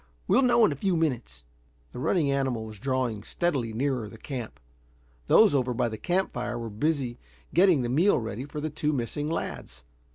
[0.27, 1.43] We'll know in a few minutes."
[1.91, 4.59] The running animal was drawing steadily nearer the camp.
[5.27, 7.19] Those over by the camp fire were busy
[7.53, 9.83] getting the meal ready for the two missing lads.